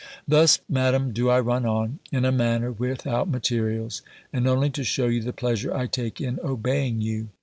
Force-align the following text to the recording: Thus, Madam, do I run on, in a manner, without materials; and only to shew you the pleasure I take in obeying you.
Thus, 0.27 0.61
Madam, 0.67 1.13
do 1.13 1.29
I 1.29 1.39
run 1.41 1.63
on, 1.63 1.99
in 2.11 2.25
a 2.25 2.31
manner, 2.31 2.71
without 2.71 3.29
materials; 3.29 4.01
and 4.33 4.47
only 4.47 4.71
to 4.71 4.83
shew 4.83 5.09
you 5.11 5.21
the 5.21 5.31
pleasure 5.31 5.71
I 5.75 5.85
take 5.85 6.19
in 6.19 6.39
obeying 6.43 7.01
you. 7.01 7.27